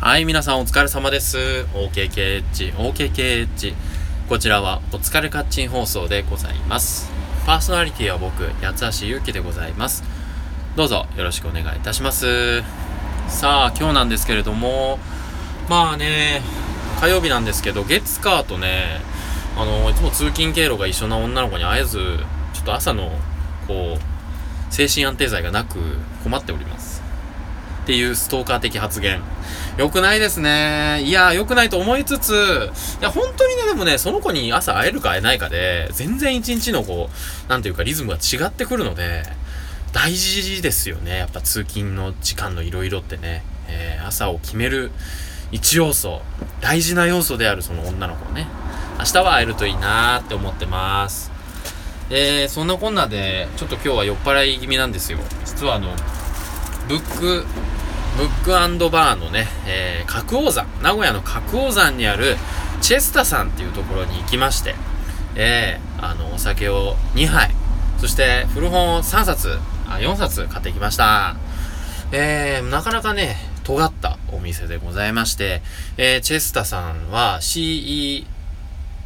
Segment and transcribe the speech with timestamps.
[0.00, 1.66] はい、皆さんお疲れ様です。
[1.74, 3.74] OKKH、OKKH。
[4.28, 7.10] こちらはお疲れカッチン放送でございます。
[7.44, 10.04] パーソナリティは僕、八橋ゆうきでございます。
[10.76, 12.62] どうぞよろしくお願いいたします。
[13.26, 15.00] さあ、今日なんですけれども、
[15.68, 16.42] まあね、
[17.00, 19.00] 火曜日なんですけど、月火とね、
[19.56, 21.98] あの、いつも通勤経路が一緒な女の子に会えず、
[22.54, 23.10] ちょっと朝の、
[23.66, 25.80] こう、精神安定剤がなく
[26.22, 26.97] 困っております。
[27.88, 29.22] っていうストーカー的発言。
[29.78, 31.00] 良くないですね。
[31.04, 32.70] いや、良くないと思いつつ、
[33.00, 39.22] いや、本当にね、でもね、その子に朝会えるか会えないかで、全然一日のこう、なんていうかリズムが違ってくるので、
[39.94, 41.16] 大事ですよね。
[41.16, 44.90] やっぱ通勤の時間のいろいろってね、えー、朝を決める
[45.50, 46.20] 一要素、
[46.60, 48.48] 大事な要素であるその女の子をね、
[48.98, 51.32] 明日は会えるといいなーって思ってます。
[52.10, 55.18] えー、そんなこんなで、ちょっと今日は酔っ払い気味なんですよ。
[55.46, 55.94] 実はあの、
[56.88, 57.44] ブック
[58.16, 62.36] ブックバーのね、えー、角王山、名古屋の角王山にある
[62.80, 64.74] チェスタさんっていうところに行きまして、
[65.36, 67.50] えー、あの、お酒を2杯、
[67.98, 71.36] そして古本を3冊、あ、4冊買ってきました。
[72.10, 75.62] えー、なかなかね、尖ったお店でございまして、
[75.98, 78.24] えー、チェスタさんは CE、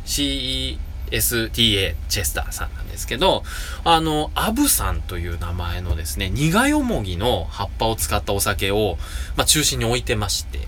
[0.06, 0.78] CE、
[1.12, 3.44] STA チェスターさんなんですけど、
[3.84, 8.98] あの、アブさんという名前のですね、苦よもぎの葉っぱを使ったお酒を、
[9.36, 10.60] まあ、中心に置いてまして、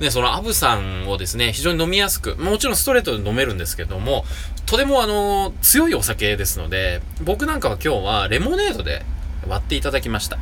[0.00, 4.24] で、そのアブさんをですね、非常に飲みやすく、もちろんストレートで飲めるんですけども、
[4.66, 9.04] とてもあの、強いお酒ですので、僕なんかは今日はレモネードで
[9.46, 10.38] 割っていただきました。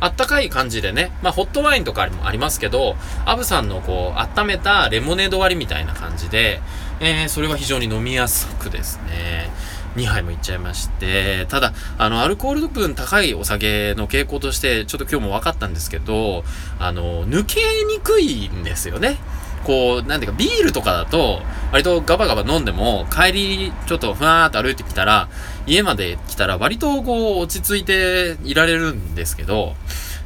[0.00, 6.60] あったかい感じでね、まあ、ホットワインとかもありますけど、アブさんのこう、温めたレモネード割りみたいな感じで、
[7.00, 9.50] えー、それは非常に飲みやすくですね、
[9.94, 16.44] 2杯もいっちゃいまして、ただ、あの、アルコール分高いお酒の傾向として、ちょっと今日も分かったんですけど、
[16.78, 19.18] あの、抜けにくいんですよね。
[19.64, 25.28] こう、なんていうか、ビールとかだと、割とガバガバ飲んでも、帰り、ちょっとふわーっと歩いてきたら、
[25.66, 29.74] 家まで来たら、割とこう、落ち着いていられるんですけど、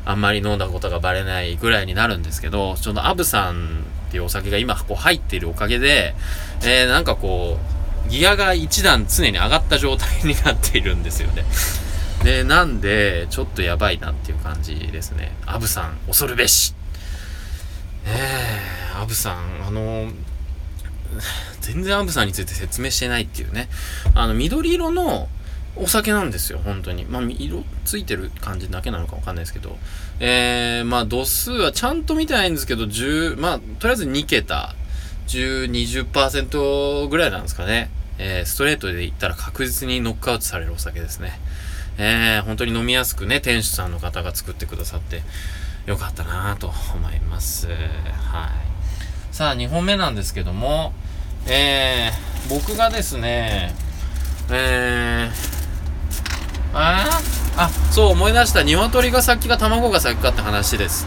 [0.04, 6.14] あんまり飲んだことがバレないぐらいになるんですけど、ちょっとアブさんっていうお酒が今こう入っているおかげで、
[6.62, 7.56] えー、なんかこ
[8.06, 11.44] う、ギアが一段常に上がった状態になっているんですよね。
[12.22, 15.34] で、なんで、ちょっとやばいなっていう感じですね。
[15.46, 16.74] アブさん、恐るべし。
[18.04, 20.10] えー、アブさん、あの
[21.62, 23.70] 全然アブさんについて説明してないっていうね。
[24.14, 25.30] あの、緑色の、
[25.74, 27.04] お酒なんですよ、本当に。
[27.06, 29.78] まあ、色ついてる感じだけなのかわかんないですけど。
[30.20, 34.74] えー、まあ、度数はちゃんと見てないんですけど、10、まあ、とりあえず2桁、
[35.28, 37.90] 10、20%ぐらいなんですかね。
[38.18, 41.40] えー、ストレートで言ったら確実にノックアウトされるお酒ですね。
[41.98, 45.22] えー、本当に飲みやすくね、店主さんの方が作ってくださって、
[45.86, 47.66] よかったなぁと思います。
[47.66, 47.76] はい。
[49.32, 50.92] さあ、2本目なんですけども、
[51.46, 53.74] えー、僕がですね、
[54.50, 55.51] えー、
[57.92, 58.62] そう思い出した。
[58.62, 61.06] 鶏が先か卵が先かって話です。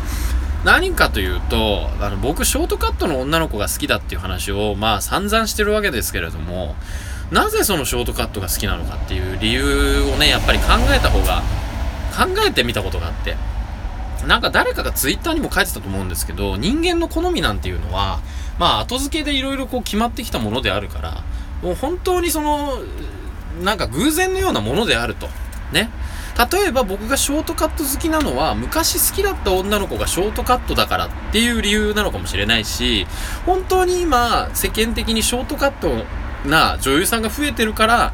[0.63, 6.75] 何かというと、あの、僕、ショートカットの女の子が好きだっていう話を、まあ、散々してるわけですけれども、
[7.31, 10.65] なぜそのショートカットが好きなのかっていう理由をね、やっぱり考
[10.95, 11.41] えた方が、
[12.15, 13.35] 考えてみたことがあって、
[14.27, 18.19] なんか誰かがツイッターにも書いてたと思うんですけど、人間の好みなんていうのは、
[18.59, 21.23] まあ、後付けでいろいろこう決まってきたものであるから、
[21.63, 22.77] もう本当にその、
[23.63, 25.27] なんか偶然のようなものであると。
[25.71, 25.89] ね。
[26.37, 33.07] 例えば僕がショートカット好きなのは、昔好きだった女の子がショートカットだからっていう理由なのかもしれないし、
[33.45, 36.03] 本当に今、世間的にショートカット
[36.45, 38.13] な女優さんが増えてるから、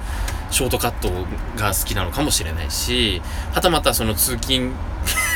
[0.52, 1.10] ショートカット
[1.58, 3.22] が好きなのかもしれないし、
[3.54, 4.72] はたまたその通勤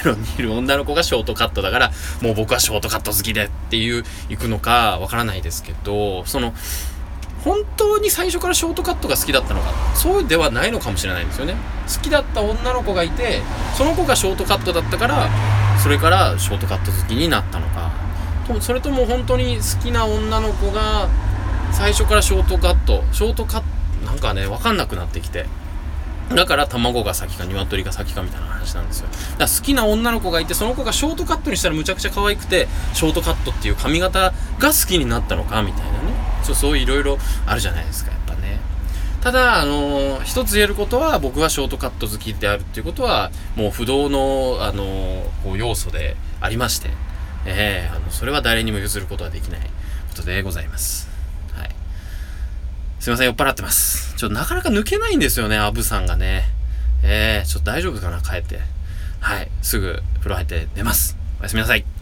[0.04, 1.92] 路にいる女の子がショートカットだから、
[2.22, 6.54] もう僕はショートカット好きでっていう、行くのかわからないですけど、その、
[7.46, 11.56] 本当に最初からショートカットが好きだったのかそうではないのかもしれないんですよね
[11.88, 13.42] 好きだった女の子がいて
[13.78, 15.30] その子がショートカットだったから
[15.82, 17.92] それからショートカット好きになったのか
[18.48, 21.08] とそれとも本当に好きな女の子が
[21.72, 25.46] 最初からショートカットショートカットなんかね分かんなくなってきて
[26.34, 29.08] だから卵が先か鶏が先かみたいな話なんですよ。
[29.08, 36.05] だから好きな女の子がいて、その子がショートカットにしたらむちゃくちゃ可愛くて、ショートカットっていう髪型が好きになったのかみたいなね。
[36.46, 38.60] そうそういろいろあるじゃないですか、やっぱね。
[39.22, 46.90] ただ、あのー、一つ言えることは、僕がショートカット好きであるっていうことは、もう不動の、あのー、こう要素でありまして、
[47.48, 51.10] ええー、あの、それは誰にも譲ることはできないことでございます。
[51.56, 51.76] はい。
[53.00, 54.14] すいません、酔っ払ってます。
[54.16, 56.44] ちょっとなかなか抜けないんですよね、アブさんがね。
[57.02, 58.60] ええ、ちょっと大丈夫かな、帰って。
[59.20, 59.50] はい。
[59.64, 61.18] すぐ風呂入って寝ます。
[61.40, 61.95] おやすみなさい。